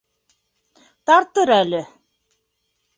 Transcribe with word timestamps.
-Тартыр 1.11 1.55
әле. 1.59 1.85